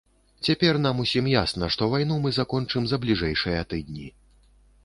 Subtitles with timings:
[0.45, 4.07] Цяпер нам усім ясна, што вайну мы закончым за бліжэйшыя тыдні.